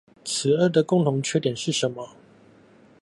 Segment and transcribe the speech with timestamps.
[0.25, 2.15] 此二的共同缺點是什麼？